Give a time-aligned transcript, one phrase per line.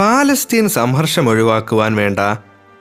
[0.00, 2.18] Palestine സംഘർഷം ഒഴിവാക്കുവാൻ വേണ്ട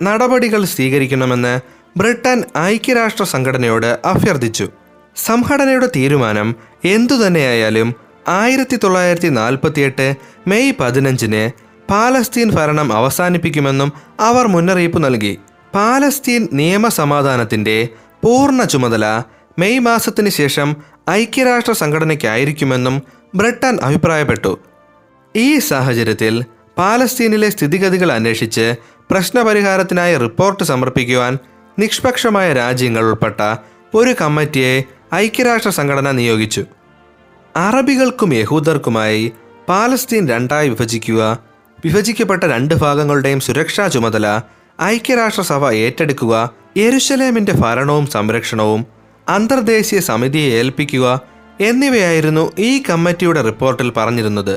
[0.03, 1.60] നടപടികൾ സ്വീകരിക്കണമെന്ന്
[1.98, 4.70] ബ്രിട്ടൻ ഐക്യരാഷ്ട്ര സംഘടനയോട് അഭ്യർത്ഥിച്ചു.
[5.15, 6.55] സംഘടനയുടെ തീരുമാനം
[6.86, 7.96] എന്തുതന്നെയായാലും
[8.28, 10.13] ആയിരത്തി തൊള്ളായിരത്തി നാൽപ്പത്തിയെട്ട്
[10.47, 11.43] മെയ് പതിനഞ്ചിന്
[11.91, 15.38] പാലസ്തീൻ ഭരണം അവസാനിപ്പിക്കുമെന്നും അവർ മുന്നറിയിപ്പ് നൽകി.
[15.75, 17.88] പാലസ്തീൻ നിയമസമാധാനത്തിന്റെ
[18.23, 19.23] പൂർണ ചുമതല
[19.59, 20.75] മെയ് മാസത്തിന് ശേഷം
[21.09, 23.02] ഐക്യരാഷ്ട്ര സംഘടനയ്ക്കായിരിക്കുമെന്നും
[23.36, 24.59] ബ്രിട്ടൻ അഭിപ്രായപ്പെട്ടു.
[25.36, 26.43] ഈ സാഹചര്യത്തിൽ
[26.78, 28.66] പാലസ്തീനിലെ സ്ഥിതിഗതികൾ അന്വേഷിച്ച്
[29.12, 31.34] പ്രശ്നപരിഹാരത്തിനായി റിപ്പോർട്ട് സമർപ്പിക്കുവാൻ
[31.80, 33.41] നിഷ്പക്ഷമായ രാജ്യങ്ങൾ ഉൾപ്പെട്ട
[33.94, 34.73] ഒരു കമ്മിറ്റിയെ
[35.13, 36.63] ഐക്യരാഷ്ട്ര സംഘടന നിയോഗിച്ചു.
[37.58, 39.32] അറബികൾക്കും യഹൂദർക്കുമായി
[39.70, 41.22] പാലസ്തീൻ രണ്ടായി വിഭജിക്കുക
[41.85, 44.27] വിഭജിക്കപ്പെട്ട രണ്ട് ഭാഗങ്ങളുടെയും സുരക്ഷാ ചുമതല
[44.84, 46.34] ഐക്യരാഷ്ട്രസഭ ഏറ്റെടുക്കുക
[46.77, 48.85] യെരുശലേമിന്റെ ഭരണവും സംരക്ഷണവും
[49.30, 51.05] അന്തർദേശീയ സമിതിയെ ഏൽപ്പിക്കുക
[51.62, 54.55] എന്നിവയായിരുന്നു ഈ കമ്മിറ്റിയുടെ റിപ്പോർട്ടിൽ പറഞ്ഞിരുന്നത്.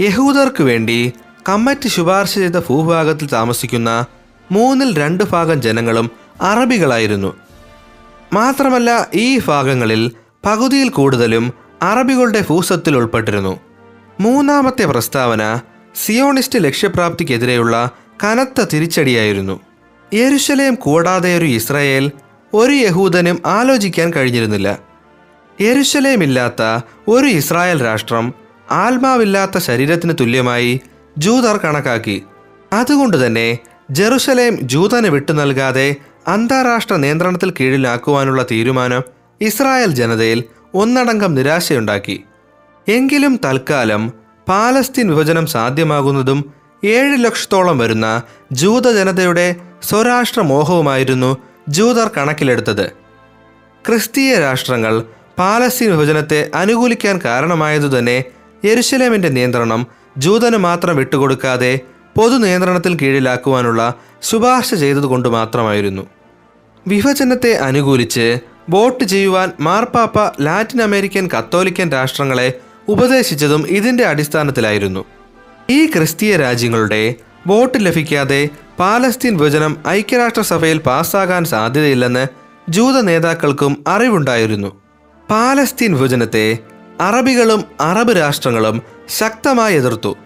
[0.00, 1.12] യഹൂദർക്ക് വേണ്ടി
[1.48, 4.06] കമ്മിറ്റി ശുപാർശ ചെയ്ത ഭൂഭാഗത്തിൽ താമസിക്കുന്ന
[4.52, 7.36] മൂന്നിൽ രണ്ട് ഭാഗം ജനങ്ങളും അറബികളായിരുന്നു.
[8.32, 10.12] മാത്രമല്ല ഈ ഭാഗങ്ങളിൽ
[10.46, 13.60] പകുതിയിൽ കൂടുതലും അറബികളുടെ ഭൂസ്വത്തിൽ ഉൾപ്പെട്ടിരുന്നു.
[14.20, 15.60] മൂന്നാമത്തെ പ്രസ്താവന
[16.04, 17.90] സിയോണിസ്റ്റ് ലക്ഷ്യപ്രാപ്തിക്കെതിരെയുള്ള
[18.24, 19.60] കനത്ത തിരിച്ചടിയായിരുന്നു.
[20.14, 22.10] യെരുശലേം കൂടാതെ ഒരു ഇസ്രായേൽ
[22.54, 24.78] ഒരു യഹൂദനും ആലോചിക്കാൻ കഴിഞ്ഞിരുന്നില്ല.
[25.60, 28.34] യെരുശലേമില്ലാത്ത ഒരു ഇസ്രായേൽ രാഷ്ട്രം
[28.70, 30.80] ആത്മാവില്ലാത്ത ശരീരത്തിന് തുല്യമായി
[31.18, 32.24] ജൂതർ കണക്കാക്കി.
[32.72, 33.58] അതുകൊണ്ട് തന്നെ
[33.90, 35.96] ജെറുസലേം ജൂതന് വിട്ടു നൽകാതെ
[36.28, 39.02] അന്താരാഷ്ട്ര നിയന്ത്രണത്തിൽ കീഴിലാക്കുവാനുള്ള തീരുമാനം
[39.40, 40.44] ഇസ്രായേൽ ജനതയിൽ
[40.74, 42.24] ഒന്നടങ്കം നിരാശയുണ്ടാക്കി.
[42.88, 44.12] എങ്കിലും തൽക്കാലം
[44.48, 46.52] പാലസ്തീൻ വിഭജനം സാധ്യമാകുന്നതും
[46.84, 48.22] ഏഴ് ലക്ഷത്തോളം വരുന്ന
[48.52, 51.36] ജൂത ജനതയുടെ സ്വരാഷ്ട്ര മോഹവുമായിരുന്നു
[51.68, 52.90] ജൂതർ കണക്കിലെടുത്തത്.
[53.88, 55.04] ക്രിസ്തീയ രാഷ്ട്രങ്ങൾ
[55.38, 58.24] പാലസ്തീൻ വിഭജനത്തെ അനുകൂലിക്കാൻ കാരണമായതുതന്നെ
[58.64, 59.86] യെരുശലേമിന്റെ നിയന്ത്രണം
[60.18, 61.80] ജൂതന് മാത്രം വിട്ടുകൊടുക്കാതെ
[62.16, 66.06] പൊതു നിയന്ത്രണത്തിൽ കീഴിലാക്കുവാനുള്ള ശുപാർശ ചെയ്തതുകൊണ്ട് മാത്രമായിരുന്നു.
[66.86, 68.38] വിഭജനത്തെ അനുകൂലിച്ച്
[68.70, 72.52] വോട്ട് ചെയ്യുവാൻ മാർപ്പാപ്പ ലാറ്റിൻ അമേരിക്കൻ കത്തോലിക്കൻ രാഷ്ട്രങ്ങളെ
[72.88, 75.04] ഉപദേശിച്ചതും ഇതിന്റെ അടിസ്ഥാനത്തിലായിരുന്നു.
[75.70, 77.14] ഈ ക്രിസ്തീയ രാജ്യങ്ങളുടെ
[77.46, 78.48] വോട്ട് ലഭിക്കാതെ
[78.78, 82.26] പാലസ്തീൻ വിഭജനം ഐക്യരാഷ്ട്രസഭയിൽ പാസ്സാകാൻ സാധ്യതയില്ലെന്ന്
[82.68, 84.80] ജൂത നേതാക്കൾക്കും അറിവുണ്ടായിരുന്നു.
[85.30, 86.58] പാലസ്തീൻ വിഭജനത്തെ
[87.00, 90.16] അറബികളും അറബ് രാഷ്ട്രങ്ങളും ശക്തമായി എതിർത്തു.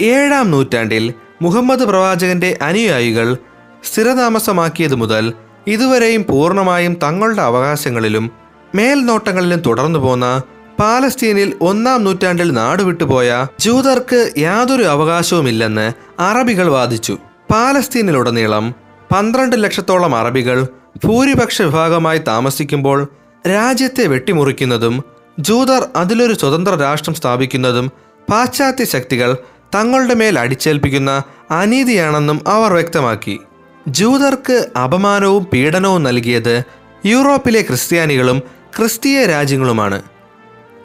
[0.00, 3.36] ഏഴാം നൂറ്റാണ്ടിൽ മുഹമ്മദ് പ്രവാചകന്റെ അനുയായികൾ
[3.84, 5.32] സ്ഥിരതാമസമാക്കിയത് മുതൽ
[5.66, 8.30] ഇതുവരെയും പൂർണമായും തങ്ങളുടെ അവകാശങ്ങളിലും
[8.74, 10.42] മേൽനോട്ടങ്ങളിലും തുടർന്നു പോന്ന
[10.80, 17.18] പാലസ്തീനിൽ ഒന്നാം നൂറ്റാണ്ടിൽ നാടുവിട്ടുപോയ ജൂതർക്ക് യാതൊരു അവകാശവുമില്ലെന്ന് അറബികൾ വാദിച്ചു.
[17.50, 18.74] പാലസ്തീനിലുടനീളം
[19.14, 20.66] പന്ത്രണ്ട് ലക്ഷത്തോളം അറബികൾ
[21.04, 23.08] ഭൂരിപക്ഷ വിഭാഗമായി താമസിക്കുമ്പോൾ
[23.48, 27.92] രാജ്യത്തെ വെട്ടിമുറിക്കുന്നതും ജൂതർ അതിലൊരു സ്വതന്ത്ര രാഷ്ട്രം സ്ഥാപിക്കുന്നതും
[28.30, 29.36] പാശ്ചാത്യ ശക്തികൾ
[29.74, 33.40] തങ്ങളുടെ മേൽ അടിച്ചേൽപ്പിക്കുന്ന അനീതിയാണെന്നും അവർ വ്യക്തമാക്കി.
[33.88, 36.62] ജൂതർക്ക് അപമാനവും പീഡനവും നൽകിയത്
[37.06, 38.38] യൂറോപ്പിലെ ക്രിസ്ത്യാനികളും
[38.78, 40.02] ക്രിസ്തീയ രാജ്യങ്ങളുമാണ്.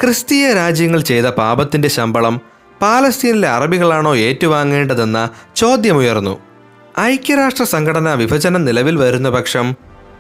[0.01, 2.41] ക്രിസ്തീയ രാജ്യങ്ങൾ ചെയ്ത പാപത്തിന്റെ ശമ്പളം
[2.81, 6.39] പാലസ്തീനിലെ അറബികളാണോ ഏറ്റുവാങ്ങേണ്ടതെന്ന ചോദ്യമുയർന്നു.
[6.99, 9.75] ഐക്യരാഷ്ട്ര സംഘടന വിഭജനം നിലവിൽ വരുന്ന പക്ഷം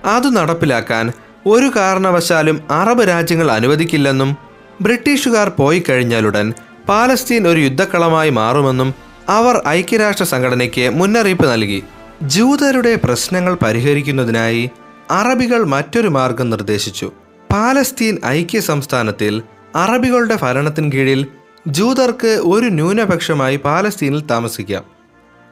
[0.05, 1.11] അത് നടപ്പിലാക്കാൻ
[1.45, 4.37] ഒരു കാരണവശാലും അറബ് രാജ്യങ്ങൾ അനുവദിക്കില്ലെന്നും
[4.81, 6.53] ബ്രിട്ടീഷുകാർ പോയി കഴിഞ്ഞാലുടൻ
[6.89, 8.93] പാലസ്തീൻ ഒരു യുദ്ധക്കളമായി മാറുമെന്നും
[9.29, 11.83] അവർ ഐക്യരാഷ്ട്ര സംഘടനയ്ക്ക് മുന്നറിയിപ്പ് നൽകി.
[12.21, 14.69] ജൂതരുടെ പ്രശ്നങ്ങൾ പരിഹരിക്കുന്നതിനായി
[15.11, 17.11] അറബികൾ മറ്റൊരു മാർഗം നിർദ്ദേശിച്ചു.
[17.51, 19.41] പാലസ്തീൻ ഐക്യ സംസ്ഥാനത്തിൽ
[19.75, 21.27] അറബികളുടെ ഭരണത്തിന് കീഴിൽ
[21.67, 24.83] ജൂതർക്ക് ഒരു ന്യൂനപക്ഷമായി പാലസ്തീനിൽ താമസിക്കാം.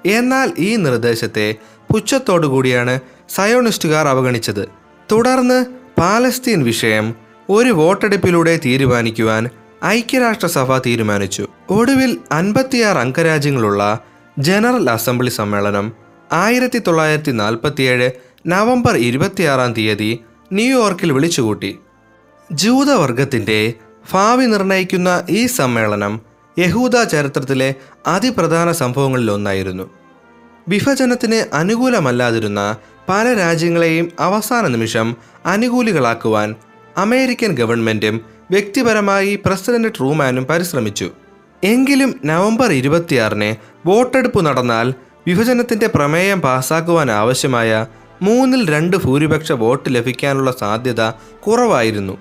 [0.06, 1.56] എന്നാൽ ഈ നിർദ്ദേശത്തെ
[1.94, 4.69] പുച്ഛത്തോടുകൂടിയാണ് സയോണിസ്റ്റുകാർ അവഗണിച്ചത്.
[5.11, 7.15] തുടർന്ന് പാലസ്തീൻ വിഷയം
[7.49, 9.49] ഒരു വോട്ടെടുപ്പിലൂടെ തീരുമാനിക്കുവാൻ
[9.85, 11.47] ഐക്യരാഷ്ട്രസഭ തീരുമാനിച്ചു.
[11.69, 13.99] ഒടുവിൽ അൻപത്തിയാറ് അംഗരാജ്യങ്ങളുള്ള
[14.39, 15.93] ജനറൽ അസംബ്ലി സമ്മേളനം
[16.31, 18.11] ആയിരത്തി തൊള്ളായിരത്തി നാൽപ്പത്തിയേഴ്
[18.47, 20.19] നവംബർ ഇരുപത്തിയാറാം തീയതി
[20.53, 21.79] ന്യൂയോർക്കിൽ വിളിച്ചുകൂട്ടി.
[22.51, 23.73] ജൂതവർഗത്തിന്റെ
[24.13, 26.21] ഭാവി നിർണയിക്കുന്ന ഈ സമ്മേളനം
[26.59, 27.75] യഹൂദ ചരിത്രത്തിലെ
[28.07, 29.89] അതിപ്രധാന സംഭവങ്ങളിലൊന്നായിരുന്നു.
[30.68, 32.75] വിഭജനത്തിന് അനുകൂലമല്ലാതിരുന്ന
[33.09, 35.15] പല രാജ്യങ്ങളെയും അവസാന നിമിഷം
[35.45, 36.56] അനുകൂലികളാക്കുവാൻ
[36.97, 38.21] അമേരിക്കൻ ഗവൺമെന്റും
[38.51, 41.09] വ്യക്തിപരമായി പ്രസിഡന്റ് ട്രൂമാനും പരിശ്രമിച്ചു.
[41.63, 43.56] എങ്കിലും നവംബർ ഇരുപത്തിയാറിന്
[43.88, 44.94] വോട്ടെടുപ്പ് നടന്നാൽ
[45.27, 47.85] വിഭജനത്തിന്റെ പ്രമേയം പാസാക്കുവാൻ ആവശ്യമായ
[48.21, 51.09] മൂന്നിൽ രണ്ട് ഭൂരിപക്ഷ വോട്ട് ലഭിക്കാനുള്ള സാധ്യത
[51.47, 52.17] കുറവായിരുന്നു.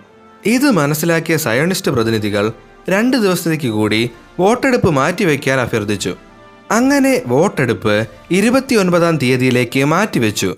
[0.46, 2.52] ഇത് മനസ്സിലാക്കിയ സയണിസ്റ്റ് പ്രതിനിധികൾ
[2.88, 4.10] രണ്ട് ദിവസത്തേക്ക് കൂടി
[4.40, 6.14] വോട്ടെടുപ്പ് മാറ്റിവെക്കാൻ അഭ്യർത്ഥിച്ചു.
[6.70, 10.56] അങ്ങനെ വോട്ടെടുപ്പ് ഇരുപത്തിയൊൻപതാം തീയതിയിലേക്ക് മാറ്റിവെച്ചു.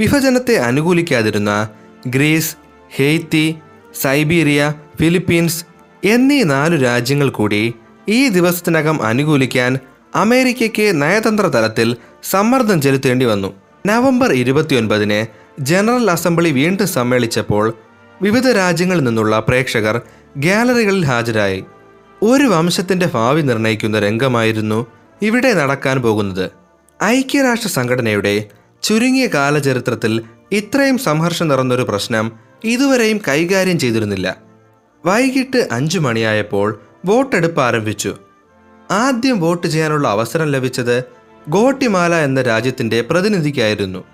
[0.00, 1.68] വിഭജനത്തെ അനുകൂലിക്കാതിരുന്ന
[2.06, 2.56] ഗ്രീസ്
[2.96, 3.56] ഹെയ്ത്തി
[4.00, 5.64] സൈബീരിയ ഫിലിപ്പീൻസ്
[6.04, 7.74] എന്നീ നാലു രാജ്യങ്ങൾ കൂടി
[8.08, 9.78] ഈ ദിവസത്തിനകം അനുകൂലിക്കാൻ
[10.14, 13.50] അമേരിക്കയ്ക്ക് നയതന്ത്ര തലത്തിൽ സമ്മർദ്ദം ചെലുത്തേണ്ടി വന്നു.
[13.86, 15.26] നവംബർ ഇരുപത്തിയൊൻപതിന്
[15.62, 17.72] ജനറൽ അസംബ്ലി വീണ്ടും സമ്മേളിച്ചപ്പോൾ
[18.22, 20.00] വിവിധ രാജ്യങ്ങളിൽ നിന്നുള്ള പ്രേക്ഷകർ
[20.36, 21.64] ഗാലറികളിൽ ഹാജരായി.
[22.22, 24.86] ഒരു വംശത്തിന്റെ ഭാവി നിർണയിക്കുന്ന രംഗമായിരുന്നു
[25.22, 26.50] ഇവിടെ നടക്കാൻ പോകുന്നത്.
[27.04, 28.34] ഐക്യരാഷ്ട്ര സംഘടനയുടെ
[28.82, 30.22] ചുരുങ്ങിയ കാലചരിത്രത്തിൽ
[30.52, 32.32] ഇത്രയും സംഘർഷം നിറഞ്ഞൊരു പ്രശ്നം
[32.64, 34.36] ഇതുവരെയും കൈകാര്യം ചെയ്തിരുന്നില്ല.
[35.06, 38.14] വൈകിട്ട് അഞ്ചു മണിയായപ്പോൾ വോട്ടെടുപ്പ് ആരംഭിച്ചു.
[38.90, 41.04] ആദ്യം വോട്ട് ചെയ്യാനുള്ള അവസരം ലഭിച്ചത്
[41.48, 44.04] ഗോട്ടിമാല എന്ന രാജ്യത്തിന്റെ പ്രതിനിധിക്കായിരുന്നു.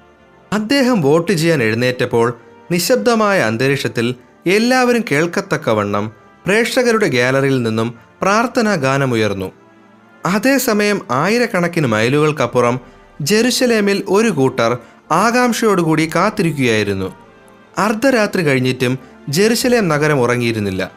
[0.53, 2.33] അദ്ദേഹം വോട്ട് ചെയ്യാൻ എഴുന്നേറ്റപ്പോൾ
[2.71, 4.15] നിശബ്ദമായ അന്തരീക്ഷത്തിൽ
[4.47, 6.13] എല്ലാവരും കേൾക്കത്തക്കവണ്ണം
[6.47, 9.53] പ്രേക്ഷകരുടെ ഗാലറിയിൽ നിന്നും പ്രാർത്ഥനാ ഗാനമുയർന്നു
[10.27, 14.79] അതേസമയം ആയിരക്കണക്കിന് മൈലുകൾക്കപ്പുറം ജെറുസലേമിൽ ഒരു കൂട്ടർ
[15.11, 17.13] ആകാംക്ഷയോടുകൂടി കാത്തിരിക്കുകയായിരുന്നു.
[17.79, 18.99] അർദ്ധരാത്രി കഴിഞ്ഞിട്ടും
[19.29, 20.91] ജെറുസലേം നഗരം ഉറങ്ങിയിരുന്നില്ല.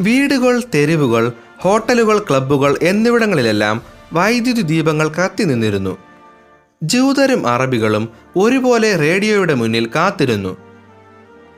[0.00, 5.98] വീടുകൾ തെരുവുകൾ ഹോട്ടലുകൾ ക്ലബ്ബുകൾ എന്നിവിടങ്ങളിലെല്ലാം വൈദ്യുതി ദീപങ്ങൾ കത്തി നിന്നിരുന്നു.
[6.82, 10.56] ജൂതരും അറബികളും ഒരുപോലെ റേഡിയോയുടെ മുന്നിൽ കാത്തിരുന്നു.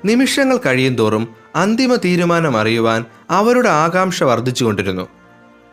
[0.05, 5.09] നിമിഷങ്ങൾ കഴിയുന്തോറും അന്തിമ തീരുമാനം അറിയുവാൻ അവരുടെ ആകാംക്ഷ വർദ്ധിച്ചുകൊണ്ടിരുന്നു.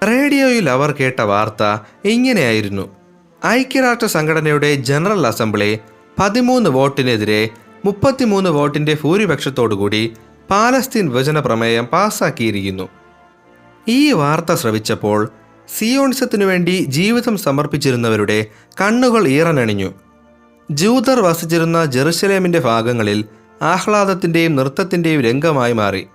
[0.08, 2.95] റേഡിയോയിൽ അവർ കേട്ട വാർത്ത ഇങ്ങനെയായിരുന്നു.
[3.48, 5.80] ഐക്യരാഷ്ട്ര സംഘടനയുടെ ജനറൽ അസംബ്ലി
[6.20, 7.50] പതിമൂന്ന് വോട്ടിനെതിരെ
[7.86, 10.14] മുപ്പത്തിമൂന്ന് വോട്ടിന്റെ ഭൂരിപക്ഷത്തോടുകൂടി
[10.50, 12.90] പാലസ്തീൻ വിഭജന പ്രമേയം പാസാക്കിയിരിക്കുന്നു.
[13.88, 15.30] ഈ വാർത്ത ശ്രവിച്ചപ്പോൾ
[15.78, 18.46] സിയോൺസത്തിനു വേണ്ടി ജീവിതം സമർപ്പിച്ചിരുന്നവരുടെ
[18.82, 19.94] കണ്ണുകൾ ഈറനണിഞ്ഞു.
[20.72, 23.26] ജൂതർ വസിച്ചിരുന്ന ജെറുസലേമിന്റെ ഭാഗങ്ങളിൽ
[23.62, 26.08] ആഹ്ലാദത്തിന്റെയും നൃത്തത്തിന്റെയും രംഗമായി മാറി.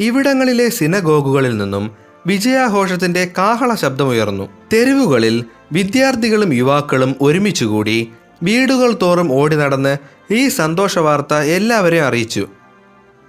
[0.00, 1.90] ഇവിടങ്ങളിലെ സിനഗോഗുകളിൽ നിന്നും
[2.26, 4.48] വിജയാഘോഷത്തിന്റെ കാഹള ശബ്ദമുയർന്നു.
[4.72, 9.96] തെരുവുകളിൽ വിദ്യാർത്ഥികളും യുവാക്കളും ഒരുമിച്ചുകൂടി വീടുകൾ തോറും ഓടി നടന്ന്
[10.32, 12.48] ഈ സന്തോഷ വാർത്ത എല്ലാവരെയും അറിയിച്ചു.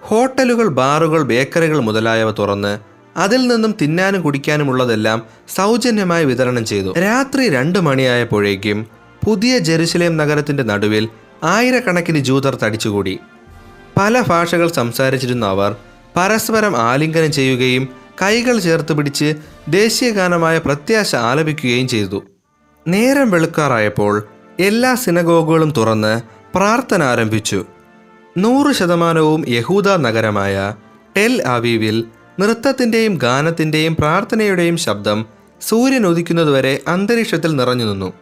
[0.01, 2.79] ഹോട്ടലുകൾ ബാറുകൾ ബേക്കറികൾ മുതലായവ തുറന്ന്
[3.17, 5.23] അതിൽ നിന്നും തിന്നാനും കുടിക്കാനുമുള്ളതെല്ലാം
[5.55, 6.93] സൗജന്യമായി വിതരണം ചെയ്തു.
[6.99, 8.87] രാത്രി രണ്ട് മണിയായപ്പോഴേക്കും
[9.25, 11.09] പുതിയ ജെറുസലേം നഗരത്തിന്റെ നടുവിൽ
[11.43, 13.19] ആയിരക്കണക്കിന് ജൂതർ തടിച്ചുകൂടി.
[13.97, 15.75] പല ഭാഷകൾ സംസാരിച്ചിരുന്ന അവർ.
[16.15, 17.89] പരസ്പരം ആലിംഗനം ചെയ്യുകയും
[18.21, 19.35] കൈകൾ ചേർത്ത് പിടിച്ച്
[19.69, 22.23] ദേശീയഗാനമായ പ്രത്യാശ ആലപിക്കുകയും ചെയ്തു.
[22.87, 24.27] നേരം വെളുക്കാറായപ്പോൾ
[24.59, 26.21] എല്ലാ സിനഗോഗുകളും തുറന്ന്
[26.57, 27.65] പ്രാർത്ഥന ആരംഭിച്ചു.
[28.37, 30.73] നൂറ് ശതമാനവും യഹൂദ നഗരമായ
[31.17, 32.03] ടെൽ അവീവിൽ
[32.39, 35.25] നൃത്തത്തിന്റെയും ഗാനത്തിന്റെയും പ്രാർത്ഥനയുടെയും ശബ്ദം
[35.61, 38.13] സൂര്യൻ ഉദിക്കുന്നതുവരെ അന്തരീക്ഷത്തിൽ നിറഞ്ഞു നിന്നു.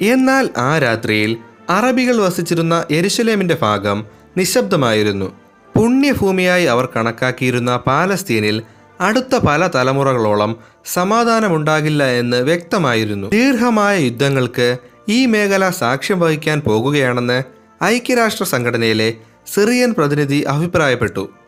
[0.00, 1.36] എന്നാൽ ആ രാത്രിയിൽ
[1.70, 4.06] അറബികൾ വസിച്ചിരുന്ന എരുശലേമിന്റെ ഭാഗം
[4.36, 5.32] നിശബ്ദമായിരുന്നു.
[5.76, 8.62] പുണ്യഭൂമിയായി അവർ കണക്കാക്കിയിരുന്ന പാലസ്തീനിൽ
[9.00, 13.28] അടുത്ത പല തലമുറകളോളം സമാധാനമുണ്ടാകില്ല എന്ന് വ്യക്തമായിരുന്നു.
[13.28, 14.76] ദീർഘമായ യുദ്ധങ്ങൾക്ക്
[15.08, 17.42] ഈ മേഖല സാക്ഷ്യം വഹിക്കാൻ പോകുകയാണെന്ന്
[17.84, 19.14] ഐക്യരാഷ്ട്ര സംഘടനയിലെ
[19.54, 21.45] സിറിയൻ പ്രതിനിധി അഭിപ്രായപ്പെട്ടു.